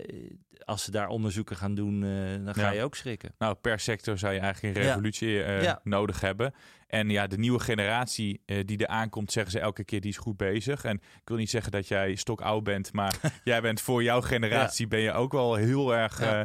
[0.66, 2.72] als ze daar onderzoeken gaan doen, eh, dan ga Ja.
[2.72, 3.34] je ook schrikken.
[3.38, 4.88] Nou, per sector zou je eigenlijk een Ja.
[4.88, 5.80] revolutie eh, Ja.
[5.84, 6.54] nodig hebben.
[6.94, 10.18] En ja, de nieuwe generatie eh, die er aankomt, zeggen ze elke keer, die is
[10.18, 10.84] goed bezig.
[10.84, 14.88] En ik wil niet zeggen dat jij stokoud bent, maar jij bent voor jouw generatie
[14.88, 16.42] ben je ook wel heel erg eh,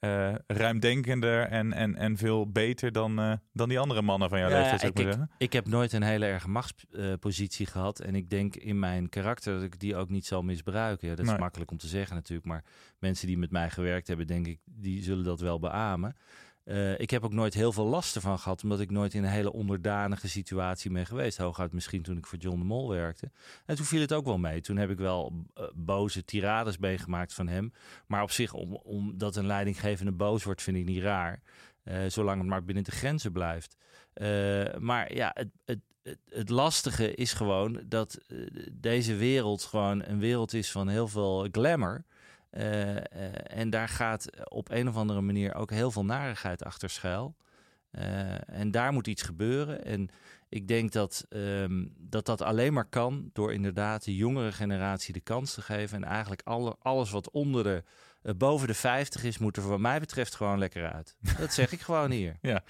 [0.00, 4.58] uh, ruimdenkender en, en, en veel beter dan, dan die andere mannen van jouw ja,
[4.58, 8.00] leeftijd, zou ik, ik, ik, heb nooit een hele erge machtspositie gehad.
[8.00, 11.08] En ik denk in mijn karakter dat ik die ook niet zal misbruiken.
[11.08, 12.48] Ja, dat is makkelijk om te zeggen natuurlijk.
[12.48, 12.64] Maar
[12.98, 16.16] mensen die met mij gewerkt hebben, denk ik, die zullen dat wel beamen.
[16.64, 19.30] Uh, ik heb ook nooit heel veel last ervan gehad, omdat ik nooit in een
[19.30, 21.38] hele onderdanige situatie ben geweest.
[21.38, 23.30] Hooguit misschien toen ik voor John de Mol werkte.
[23.66, 24.60] En toen viel het ook wel mee.
[24.60, 27.72] Toen heb ik wel uh, boze tirades meegemaakt van hem.
[28.06, 31.42] Maar op zich, omdat om, een leidinggevende boos wordt, vind ik niet raar.
[31.84, 33.76] Uh, zolang het maar binnen de grenzen blijft.
[34.78, 38.18] maar ja, het, het, het, het, lastige is gewoon dat
[38.72, 42.04] deze wereld gewoon een wereld is van heel veel glamour.
[42.58, 43.00] Uh, uh,
[43.44, 47.36] en daar gaat op een of andere manier ook heel veel narigheid achter schuil.
[47.92, 49.84] Uh, en daar moet iets gebeuren.
[49.84, 50.10] En
[50.48, 55.20] ik denk dat, um, dat dat alleen maar kan door inderdaad de jongere generatie de
[55.20, 55.96] kans te geven.
[55.96, 57.82] En eigenlijk alle, alles wat onder de,
[58.36, 61.16] boven de 50 is, moet er wat mij betreft gewoon lekker uit.
[61.38, 62.36] Dat zeg ik gewoon hier.
[62.52, 62.62] Ja.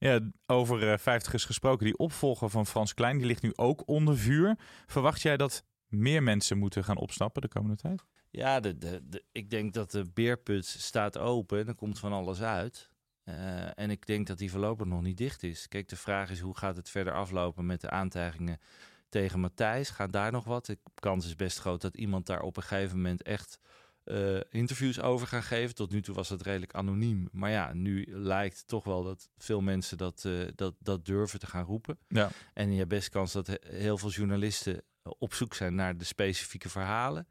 [0.00, 1.84] Ja, over 50 is gesproken.
[1.84, 4.56] Die opvolger van Frans Klein, die ligt nu ook onder vuur.
[4.86, 8.04] Verwacht jij dat meer mensen moeten gaan opstappen de komende tijd?
[8.30, 11.66] Ja, de, de, ik denk dat de beerput staat open.
[11.66, 12.90] Er komt van alles uit.
[13.24, 15.68] Uh, en ik denk dat die voorlopig nog niet dicht is.
[15.68, 18.60] Kijk, de vraag is hoe gaat het verder aflopen met de aantijgingen
[19.08, 19.90] tegen Matthijs?
[19.90, 20.66] Gaat daar nog wat?
[20.66, 23.58] De kans is best groot dat iemand daar op een gegeven moment echt
[24.04, 25.74] uh, interviews over gaat geven.
[25.74, 27.28] Tot nu toe was het redelijk anoniem.
[27.32, 31.46] Maar ja, nu lijkt toch wel dat veel mensen dat, uh, dat, dat durven te
[31.46, 31.98] gaan roepen.
[32.08, 32.30] Ja.
[32.54, 34.82] En je hebt best kans dat heel veel journalisten
[35.18, 37.26] op zoek zijn naar de specifieke verhalen.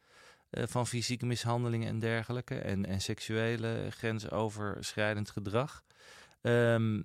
[0.52, 2.56] Uh, van fysieke mishandelingen en dergelijke.
[2.56, 5.84] En, en seksuele grensoverschrijdend gedrag.
[6.42, 7.04] Um, uh,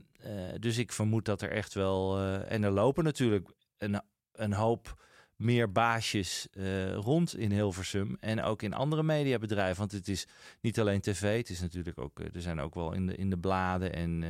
[0.58, 2.18] dus ik vermoed dat er echt wel.
[2.18, 4.02] Uh, en er lopen natuurlijk een,
[4.32, 5.04] een hoop
[5.36, 6.48] meer baasjes
[6.94, 8.16] rond in Hilversum.
[8.20, 9.78] En ook in andere mediabedrijven.
[9.78, 10.26] Want het is
[10.60, 11.36] niet alleen tv.
[11.36, 12.20] Het is natuurlijk ook.
[12.20, 14.24] er zijn ook wel in de, in de bladen en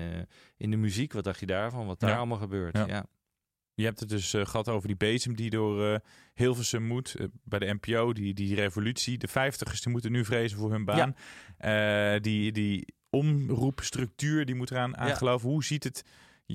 [0.57, 1.12] in de muziek.
[1.12, 1.87] Wat dacht je daarvan?
[1.87, 2.16] Wat daar ja.
[2.16, 2.77] allemaal gebeurt.
[2.77, 2.87] ja.
[2.87, 3.07] ja.
[3.74, 5.96] Je hebt het dus uh, gehad over die bezem die door uh,
[6.35, 7.14] Hilversum moet.
[7.18, 9.18] Uh, bij de NPO, die, die revolutie.
[9.18, 11.14] De vijftigers die moeten nu vrezen voor hun baan.
[11.58, 12.18] Ja.
[12.18, 15.48] die, die omroepstructuur die moet eraan aangeloven.
[15.48, 15.54] Ja.
[15.54, 16.04] Hoe ziet het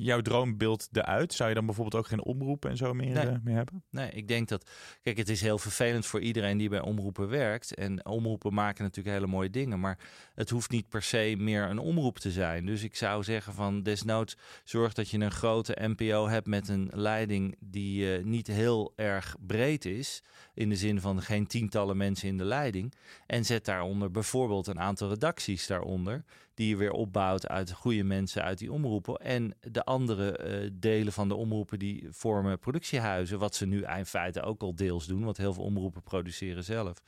[0.01, 1.33] jouw droombeeld eruit?
[1.33, 3.25] Zou je dan bijvoorbeeld ook geen omroepen en zo meer, nee.
[3.25, 3.83] uh, meer hebben?
[3.89, 4.69] Nee, ik denk dat...
[5.01, 7.75] Kijk, het is heel vervelend voor iedereen die bij omroepen werkt.
[7.75, 9.79] En omroepen maken natuurlijk hele mooie dingen.
[9.79, 9.97] Maar
[10.36, 12.65] het hoeft niet per se meer een omroep te zijn.
[12.65, 16.89] Dus ik zou zeggen van desnoods zorg dat je een grote NPO hebt met een
[16.93, 20.23] leiding die uh, niet heel erg breed is.
[20.58, 22.93] In de zin van geen tientallen mensen in de leiding.
[23.26, 28.43] En zet daaronder bijvoorbeeld een aantal redacties daaronder die je weer opbouwt uit goede mensen
[28.43, 29.15] uit die omroepen.
[29.15, 34.06] En de andere uh, delen van de omroepen die vormen productiehuizen, wat ze nu in
[34.06, 37.02] feite ook al deels doen, want heel veel omroepen produceren zelf.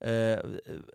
[0.00, 0.38] Uh,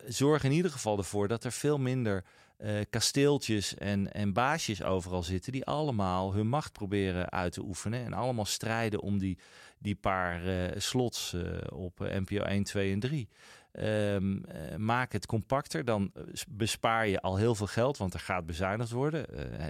[0.06, 2.24] zorg in ieder geval ervoor dat er veel minder
[2.58, 8.04] uh, kasteeltjes en, en baasjes overal zitten, die allemaal hun macht proberen uit te oefenen
[8.04, 9.38] en allemaal strijden om die,
[9.78, 10.40] die paar
[10.76, 11.36] slots
[11.72, 13.28] op NPO 1, 2 en 3.
[13.72, 16.12] Um, uh, maak het compacter, dan
[16.48, 19.26] bespaar je al heel veel geld, want er gaat bezuinigd worden.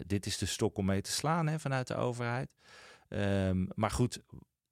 [0.06, 2.48] Dit is de stok om mee te slaan hè, vanuit de overheid.
[3.08, 4.22] Um, maar goed,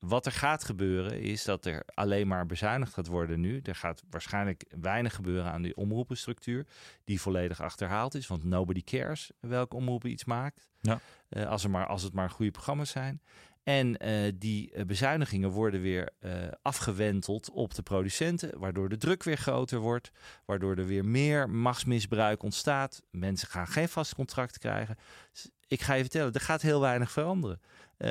[0.09, 3.61] wat er gaat gebeuren is dat er alleen maar bezuinigd gaat worden nu.
[3.63, 6.67] Er gaat waarschijnlijk weinig gebeuren aan die omroepenstructuur,
[7.05, 10.69] die volledig achterhaald is, want nobody cares welke omroep iets maakt.
[10.81, 11.01] Ja.
[11.29, 13.23] Uh, als, er maar, als het maar goede programma's zijn.
[13.65, 19.23] En uh, die uh, bezuinigingen worden weer uh, afgewenteld op de producenten, waardoor de druk
[19.23, 20.11] weer groter wordt,
[20.45, 23.03] waardoor er weer meer machtsmisbruik ontstaat.
[23.11, 24.97] Mensen gaan geen vast contract krijgen.
[25.69, 27.61] Ik ga je vertellen, er gaat heel weinig veranderen.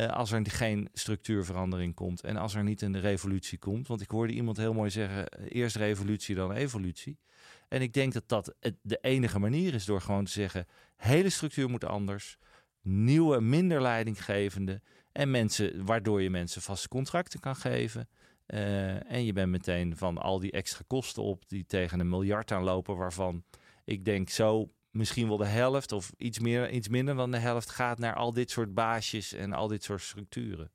[0.10, 3.88] als er geen structuurverandering komt en als er niet een revolutie komt.
[3.88, 7.20] Want ik hoorde iemand heel mooi zeggen: eerst revolutie, dan evolutie.
[7.68, 11.70] En ik denk dat dat de enige manier is door gewoon te zeggen: hele structuur
[11.70, 12.38] moet anders.
[12.82, 14.82] Nieuwe, minder leidinggevende
[15.14, 18.10] en mensen, waardoor je mensen vaste contracten kan geven.
[18.48, 22.52] Uh, en je bent meteen van al die extra kosten op die tegen een miljard
[22.52, 23.44] aanlopen, waarvan
[23.86, 27.70] ik denk zo misschien wel de helft of iets, meer, iets minder dan de helft
[27.70, 30.72] gaat naar al dit soort baasjes en al dit soort structuren.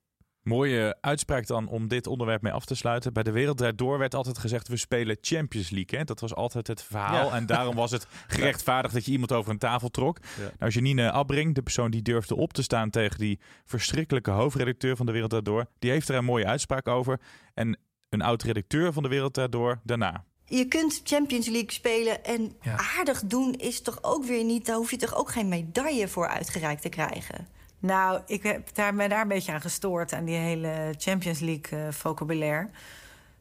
[0.49, 3.13] Mooie uitspraak dan om dit onderwerp mee af te sluiten.
[3.13, 5.99] Bij de Wereld Door werd altijd gezegd, we spelen Champions League.
[5.99, 6.05] Hè?
[6.05, 7.27] Dat was altijd het verhaal.
[7.27, 7.35] Ja.
[7.35, 10.17] En daarom was het gerechtvaardigd dat je iemand over een tafel trok.
[10.39, 10.51] Ja.
[10.59, 15.05] Nou, Janine Abbring, de persoon die durfde op te staan tegen die verschrikkelijke hoofdredacteur van
[15.05, 17.19] de Wereld Door, die heeft er een mooie uitspraak over.
[17.53, 20.23] En een oud-redacteur van de Wereld Door daarna.
[20.45, 22.79] Je kunt Champions League spelen en ja.
[22.97, 24.65] aardig doen is toch ook weer niet...
[24.65, 27.47] daar hoef je toch ook geen medaille voor uitgereikt te krijgen?
[27.79, 31.79] Nou, ik heb daar, me daar een beetje aan gestoord, aan die hele Champions League
[31.79, 32.69] uh, vocabulaire.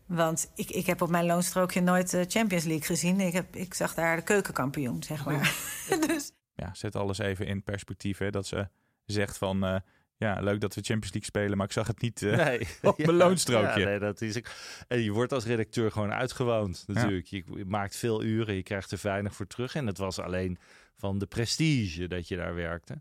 [0.07, 3.21] Want ik, ik heb op mijn loonstrookje nooit de Champions League gezien.
[3.21, 5.55] Ik, heb, ik zag daar de keukenkampioen, zeg maar.
[6.07, 8.19] dus Ja, zet alles even in perspectief.
[8.19, 8.69] Hè, dat ze
[9.05, 9.81] zegt van, eh,
[10.17, 12.61] ja, leuk dat we Champions League spelen, maar ik zag het niet eh, Nee.
[12.83, 13.81] op Ja, mijn loonstrookje.
[13.81, 14.43] Ja, nee, dat is,
[14.89, 17.27] en je wordt als redacteur gewoon uitgewoond natuurlijk.
[17.27, 19.75] Je, je maakt veel uren, je krijgt er weinig voor terug.
[19.75, 20.59] En het was alleen
[20.97, 23.01] van de prestige dat je daar werkte.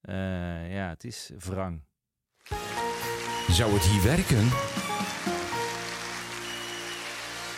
[0.00, 1.80] Eh, ja, het is wrang.
[3.48, 4.48] Zou het hier werken?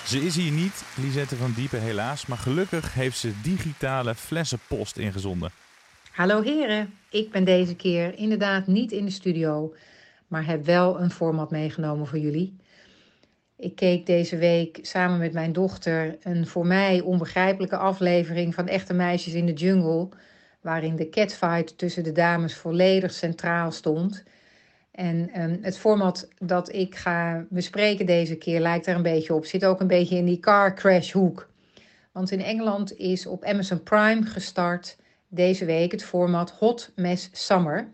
[0.06, 5.50] Ze is hier niet, Lisette van Diepen helaas, maar gelukkig heeft ze digitale flessenpost ingezonden.
[6.10, 9.74] Hallo heren, ik ben deze keer inderdaad niet in de studio,
[10.28, 12.56] maar heb wel een format meegenomen voor jullie.
[13.56, 18.94] Ik keek deze week samen met mijn dochter een voor mij onbegrijpelijke aflevering van Echte
[18.94, 20.08] Meisjes in de Jungle,
[20.60, 24.24] waarin de catfight tussen de dames volledig centraal stond.
[24.90, 29.44] En ehm, het format dat ik ga bespreken deze keer lijkt er een beetje op.
[29.44, 31.48] Zit ook een beetje in die car crash hoek.
[32.12, 34.96] Want in Engeland is op Amazon Prime gestart
[35.28, 37.88] deze week het format Hot Mess Summer.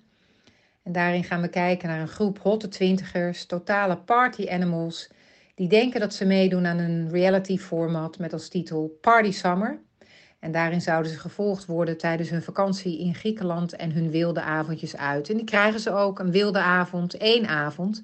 [0.82, 5.10] En daarin gaan we kijken naar een groep hotte twintigers, totale party animals,
[5.54, 9.78] die denken dat ze meedoen aan een reality format met als titel Party Summer.
[10.46, 14.96] En daarin zouden ze gevolgd worden tijdens hun vakantie in Griekenland en hun wilde avondjes
[14.96, 15.30] uit.
[15.30, 18.02] En die krijgen ze ook een wilde avond, één avond.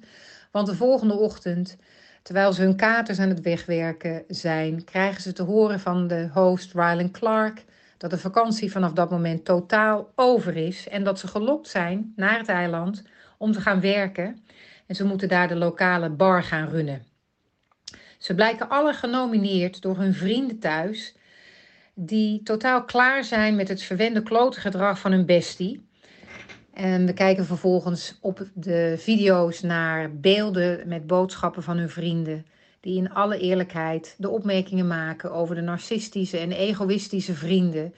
[0.51, 1.77] Want de volgende ochtend,
[2.21, 6.73] terwijl ze hun katers aan het wegwerken zijn, krijgen ze te horen van de host
[6.73, 7.65] Rylan Clark
[7.97, 12.37] dat de vakantie vanaf dat moment totaal over is en dat ze gelokt zijn naar
[12.37, 13.03] het eiland
[13.37, 14.45] om te gaan werken.
[14.85, 17.05] En ze moeten daar de lokale bar gaan runnen.
[18.17, 21.15] Ze blijken alle genomineerd door hun vrienden thuis,
[21.93, 25.85] die totaal klaar zijn met het verwende klote gedrag van hun bestie.
[26.73, 32.45] En we kijken vervolgens op de video's naar beelden met boodschappen van hun vrienden,
[32.79, 37.93] die in alle eerlijkheid de opmerkingen maken over de narcistische en egoïstische vrienden,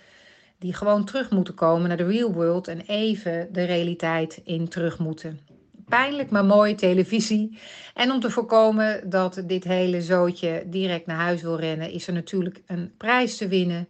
[0.59, 4.99] die gewoon terug moeten komen naar de real world en even de realiteit in terug
[4.99, 5.39] moeten.
[5.89, 7.59] Pijnlijk, maar mooie televisie.
[7.93, 12.13] En om te voorkomen dat dit hele zootje direct naar huis wil rennen, is er
[12.13, 13.87] natuurlijk een prijs te winnen.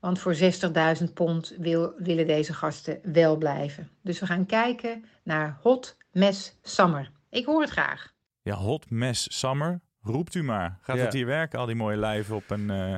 [0.00, 3.88] Want voor 60.000 pond wil, willen deze gasten wel blijven.
[4.02, 7.10] Dus we gaan kijken naar Hot Mess Summer.
[7.30, 8.12] Ik hoor het graag.
[8.42, 10.78] Ja, Hot Mess Summer, roept u maar.
[10.82, 11.02] Gaat Ja.
[11.04, 12.94] het hier werken, al die mooie lijven op een eh,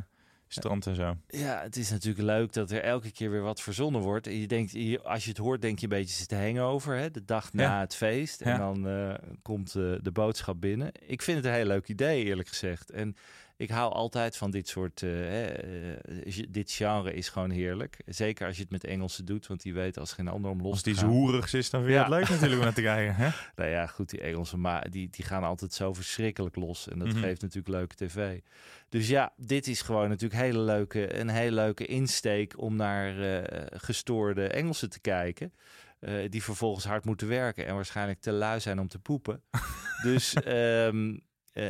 [0.53, 1.17] strand en zo?
[1.29, 4.27] Ja, het is natuurlijk leuk dat er elke keer weer wat verzonnen wordt.
[4.27, 7.11] En je denkt, je- als je het hoort, denk je een beetje te hangover, hè?
[7.11, 7.81] De dag na Ja.
[7.81, 8.41] het feest.
[8.41, 8.59] En Ja.
[8.59, 10.91] dan eh, komt eh, de boodschap binnen.
[11.07, 12.91] Ik vind het een heel leuk idee, eerlijk gezegd.
[12.91, 13.17] En
[13.59, 15.03] ik hou altijd van dit soort...
[15.03, 17.97] eh, hè, eh, ge- dit genre is gewoon heerlijk.
[18.07, 20.71] Zeker als je het met Engelsen doet, want die weten als geen ander om los
[20.73, 21.15] Als te die zo gaan.
[21.15, 23.15] hoerig is, dan vind je het leuk natuurlijk om naar te kijken.
[23.15, 23.29] Hè?
[23.57, 26.89] Nou ja, goed, die Engelsen, maar die, die gaan altijd zo verschrikkelijk los.
[26.89, 27.19] En dat Mhm.
[27.19, 28.41] geeft natuurlijk leuke tv.
[28.89, 33.67] Dus ja, dit is gewoon natuurlijk hele leuke, een hele leuke insteek om naar eh,
[33.79, 35.53] gestoorde Engelsen te kijken.
[35.99, 39.43] eh, die vervolgens hard moeten werken en waarschijnlijk te lui zijn om te poepen.
[40.03, 41.19] dus ehm, eh,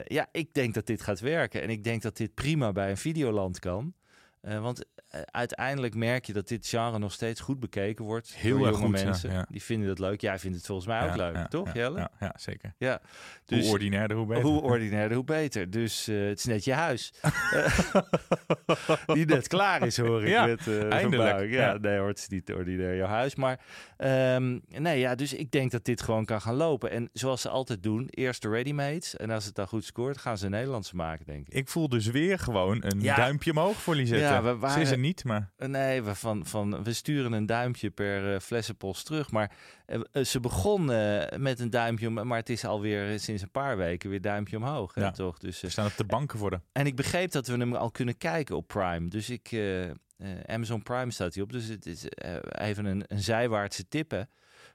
[0.05, 1.63] ja, ik denk dat dit gaat werken.
[1.63, 3.95] En ik denk dat dit prima bij een videoland kan.
[4.41, 8.35] Eh, want eh, uiteindelijk merk je dat dit genre nog steeds goed bekeken wordt.
[8.35, 9.33] Heel door erg goed, mensen.
[9.33, 9.47] ja.
[9.51, 10.21] Die vinden het leuk.
[10.21, 11.99] Jij vindt het volgens mij ook Ja, leuk, toch, ja, Jelle?
[11.99, 12.75] Ja, ja, zeker.
[12.79, 13.01] Ja.
[13.47, 14.43] Hoe ordinairder, hoe beter.
[14.45, 15.71] Hoe ordinairder, hoe beter.
[15.71, 17.13] Dus eh, het is net je huis.
[19.07, 20.47] Die net klaar is, hoor ik.
[20.47, 21.51] Met, eh, eindelijk.
[21.51, 23.35] Ja, nee hoor, het is niet ordinair jouw huis.
[23.35, 23.61] Maar
[23.97, 26.91] ehm, nee, ja, dus ik denk dat dit gewoon kan gaan lopen.
[26.91, 29.17] En zoals ze altijd doen, eerst de ready-mades.
[29.17, 31.55] En als het dan goed scoort, gaan ze een Nederlandse maken, denk ik.
[31.55, 34.25] Ik voel dus weer gewoon een duimpje omhoog voor Lisette.
[34.25, 35.51] Ja, we waren- niet, maar...
[35.57, 39.31] Nee, we, van, van, we sturen een duimpje per eh, flessenpost terug.
[39.31, 39.53] Maar
[39.87, 43.43] eh, eh, ze begon eh, met een duimpje, om- maar het is alweer eh, sinds
[43.43, 44.95] een paar weken weer duimpje omhoog.
[44.95, 45.39] Hè, toch?
[45.39, 46.61] Dus, We staan op de banken voor de...
[46.73, 49.09] En ik begreep dat we hem al kunnen kijken op Prime.
[49.09, 49.95] Dus ik, eh, eh,
[50.47, 51.53] Amazon Prime staat hij op.
[51.53, 52.37] Dus het is eh,
[52.69, 54.29] even een, een zijwaartse tippen.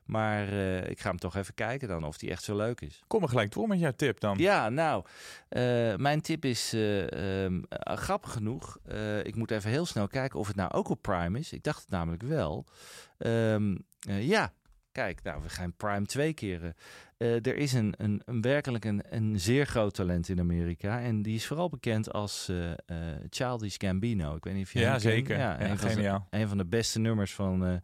[0.05, 3.03] Maar eh, ik ga hem toch even kijken dan of die echt zo leuk is.
[3.07, 4.37] Kom maar gelijk door met jouw tip dan.
[4.37, 5.05] Ja, nou,
[5.49, 8.77] eh, mijn tip is eh, ehm, eh, grappig genoeg.
[9.23, 11.53] ik moet even heel snel kijken of het nou ook op Prime is.
[11.53, 12.65] Ik dacht het namelijk wel.
[14.07, 14.53] Eh, ja,
[14.91, 16.75] kijk, nou, we gaan Prime twee keren.
[17.17, 21.01] Er is een, een, een werkelijk een, een zeer groot talent in Amerika.
[21.01, 22.97] En die is vooral bekend als eh,
[23.29, 24.35] Childish Gambino.
[24.35, 25.37] Ik weet niet of je Ja, zeker.
[25.37, 27.81] Ja, een, van een van de beste nummers van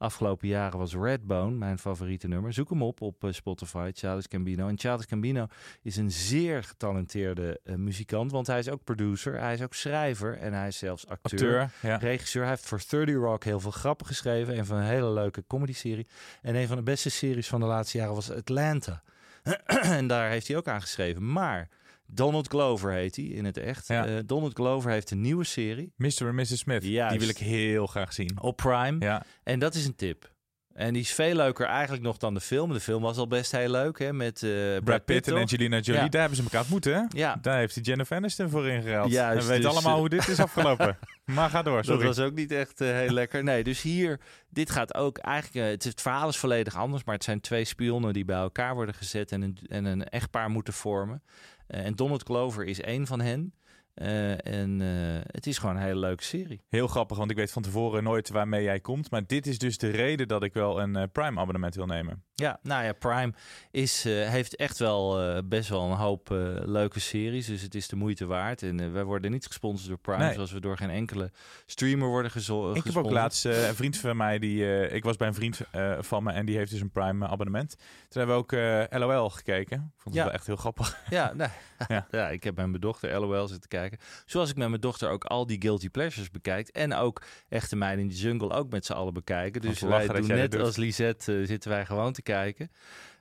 [0.00, 2.52] afgelopen jaren was Redbone, mijn favoriete nummer.
[2.52, 4.68] Zoek hem op op eh, Spotify, Childish Gambino.
[4.68, 5.46] En Childish Gambino
[5.82, 10.38] is een zeer getalenteerde eh, muzikant, want hij is ook producer, hij is ook schrijver
[10.38, 11.96] en hij is zelfs acteur, Acteur, ja.
[11.96, 12.42] regisseur.
[12.42, 16.06] Hij heeft voor 30 Rock heel veel grappen geschreven en van een hele leuke comedy-serie.
[16.42, 19.02] En een van de beste series van de laatste jaren was Atlanta.
[19.98, 21.32] en daar heeft hij ook aan geschreven.
[21.32, 21.68] Maar
[22.12, 23.88] Donald Glover heet hij in het echt.
[23.88, 24.06] Ja.
[24.06, 25.92] Eh, Donald Glover heeft een nieuwe serie.
[25.96, 26.26] Mr.
[26.26, 26.58] en Mrs.
[26.58, 26.84] Smith.
[26.84, 27.10] Juist.
[27.10, 28.38] Die wil ik heel graag zien.
[28.40, 28.96] Op Prime.
[28.98, 29.22] Ja.
[29.42, 30.32] En dat is een tip.
[30.74, 32.72] En die is veel leuker eigenlijk nog dan de film.
[32.72, 34.12] De film was al best heel leuk, hè?
[34.12, 35.36] Met eh, Brad, Brad Pitt en?
[35.36, 36.08] Angelina Jolie, Ja.
[36.08, 37.00] daar hebben ze elkaar ontmoet, hè?
[37.08, 37.38] Ja.
[37.42, 39.10] Daar heeft hij Jennifer Aniston voor ingeruild.
[39.10, 40.98] Juist, en we weten dus, allemaal eh, hoe dit is afgelopen.
[41.24, 42.04] maar ga door, sorry.
[42.06, 43.44] Dat was ook niet echt heel lekker.
[43.44, 47.24] Nee, dus hier, dit gaat ook eigenlijk, het, het verhaal is volledig anders, maar het
[47.24, 51.22] zijn twee spionnen die bij elkaar worden gezet en een, en een echtpaar moeten vormen.
[51.70, 53.54] Eh, en Donald Glover is één van hen.
[53.94, 56.60] Eh, en eh, het is gewoon een hele leuke serie.
[56.68, 59.10] Heel grappig, want ik weet van tevoren nooit waarmee jij komt.
[59.10, 62.22] Maar dit is dus de reden dat ik wel een eh, Prime-abonnement wil nemen.
[62.34, 63.32] Ja, nou ja, Prime
[63.70, 66.28] is, heeft echt wel best wel een hoop
[66.64, 67.46] leuke series.
[67.46, 68.62] Dus het is de moeite waard.
[68.62, 70.34] En wij worden niet gesponsord door Prime, Nee.
[70.34, 71.30] zoals we door geen enkele
[71.66, 73.14] streamer worden gezo- Ik heb ook gesponsord.
[73.14, 75.60] laatst een vriend van mij, die, ik was bij een vriend
[76.00, 77.76] van me en die heeft dus een Prime-abonnement.
[78.08, 79.78] Toen hebben we ook LOL gekeken.
[79.96, 80.24] Vond het Ja.
[80.24, 80.98] wel echt heel grappig.
[81.10, 81.50] Ja, nou,
[81.88, 82.06] Ja.
[82.10, 82.28] ja.
[82.28, 83.79] ik heb met mijn dochter LOL zitten kijken.
[84.26, 86.68] Zoals ik met mijn dochter ook al die guilty pleasures bekijk.
[86.68, 89.60] En ook Echte Meiden in de Jungle ook met z'n allen bekijken.
[89.60, 92.70] Dus wij doen net als Lisette eh, zitten wij gewoon te kijken.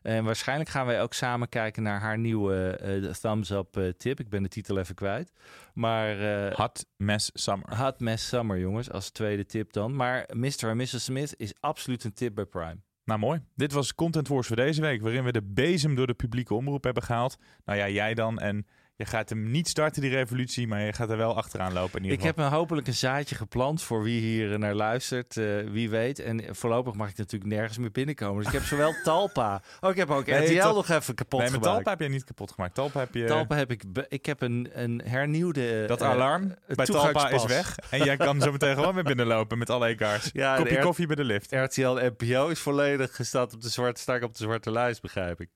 [0.02, 4.20] En waarschijnlijk gaan wij ook samen kijken naar haar nieuwe eh, thumbs up eh, tip.
[4.20, 5.32] Ik ben de titel even kwijt.
[5.74, 7.76] Maar, eh, Hot Mess Summer.
[7.78, 9.96] Hot Mess Summer, jongens, als tweede tip dan.
[9.96, 10.64] Maar Mr.
[10.64, 11.04] en Mrs.
[11.04, 12.78] Smith is absoluut een tip bij Prime.
[13.04, 13.42] Nou, mooi.
[13.56, 16.84] Dit was Content Wars voor deze week, waarin we de bezem door de publieke omroep
[16.84, 17.38] hebben gehaald.
[17.66, 18.40] Nou ja, jij dan.
[18.40, 18.68] En
[19.00, 21.98] je gaat hem niet starten, die revolutie, maar je gaat er wel achteraan lopen.
[21.98, 25.38] In ieder Ik heb me hopelijk een zaadje geplant voor wie hier naar luistert.
[25.38, 26.20] eh, wie weet.
[26.20, 28.38] En voorlopig mag ik natuurlijk nergens meer binnenkomen.
[28.38, 29.62] Dus ik heb zowel Talpa.
[29.80, 31.76] Oh, ik heb ook Nee, RTL nog even kapot Nee, met gemaakt.
[31.76, 32.74] Talpa heb je niet kapot gemaakt.
[32.76, 33.26] Talpa heb je...
[33.26, 33.84] Talpa heb ik.
[34.08, 35.86] Ik heb een, een hernieuwde.
[35.86, 37.78] Dat eh, alarm eh, bij Talpa is weg.
[37.90, 40.30] En jij kan zo meteen gewoon weer binnenlopen met alle e-cards.
[40.34, 41.52] Ja, Kopje koffie bij de lift.
[41.52, 45.50] RTL NPO is volledig gestaat op de zwarte, sta op de zwarte lijst, begrijp ik.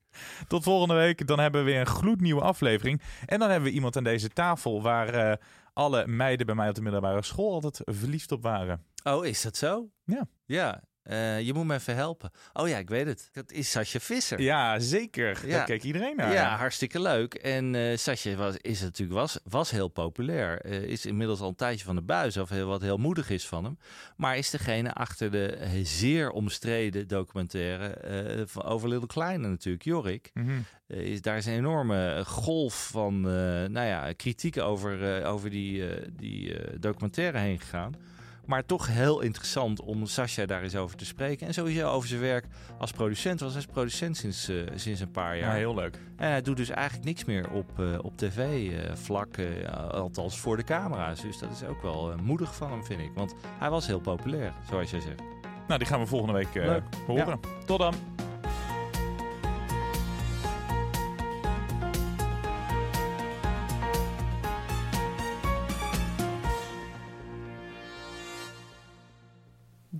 [0.48, 1.26] Tot volgende week.
[1.26, 3.00] Dan hebben we weer een gloednieuwe aflevering.
[3.34, 5.36] En dan hebben we iemand aan deze tafel waar eh,
[5.72, 8.84] alle meiden bij mij op de middelbare school altijd verliefd op waren.
[9.04, 9.88] Oh, is dat zo?
[10.04, 10.26] Ja.
[10.44, 10.82] Ja.
[11.04, 12.30] Eh, je moet me even helpen.
[12.52, 13.28] Oh ja, ik weet het.
[13.32, 14.40] Dat is Sascha Visser.
[14.40, 15.40] Ja, zeker.
[15.48, 16.32] Daar keek iedereen naar.
[16.32, 17.34] Ja, hartstikke leuk.
[17.34, 20.60] En eh Sascha was, is natuurlijk, was, was heel populair.
[20.60, 23.46] Eh, is inmiddels al een tijdje van de buis af, heel- wat heel moedig is
[23.46, 23.78] van hem.
[24.16, 30.30] Maar is degene achter de zeer omstreden documentaire van, over Little Kleine natuurlijk, Jorik.
[30.34, 30.50] Mhm.
[30.86, 37.38] Is, daar is een enorme golf van nou ja, kritiek over, over die, die documentaire
[37.38, 37.94] heen gegaan.
[38.46, 41.46] Maar toch heel interessant om Sascha daar eens over te spreken.
[41.46, 42.46] En sowieso over zijn werk
[42.78, 43.40] als producent.
[43.40, 45.50] Want hij is producent sinds, eh, sinds een paar jaar.
[45.50, 45.98] Ja, heel leuk.
[46.16, 49.36] En hij doet dus eigenlijk niks meer op, eh, op tv-vlak.
[49.90, 51.20] althans voor de camera's.
[51.20, 53.10] Dus dat is ook wel eh, moedig van hem, vind ik.
[53.14, 55.22] Want hij was heel populair, zoals jij zegt.
[55.66, 56.76] Nou, die gaan we volgende week eh,
[57.06, 57.40] horen.
[57.66, 57.94] Tot dan.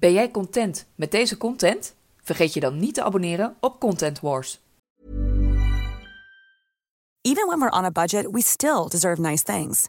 [0.05, 1.95] Ben jij content met deze content?
[2.23, 4.61] Vergeet je dan niet te abonneren op Content Wars.
[7.21, 9.89] Even when we're on a budget, we still deserve nice things.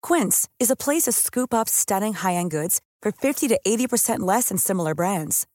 [0.00, 4.48] Quince is a place to scoop up stunning high-end goods for 50 to 80% less
[4.48, 5.46] than similar brands.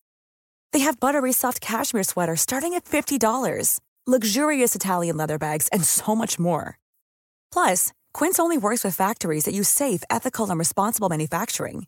[0.71, 6.15] They have buttery soft cashmere sweaters starting at $50, luxurious Italian leather bags, and so
[6.15, 6.77] much more.
[7.51, 11.88] Plus, Quince only works with factories that use safe, ethical, and responsible manufacturing.